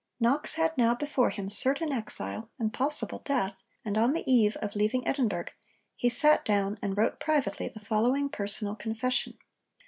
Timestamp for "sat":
6.09-6.43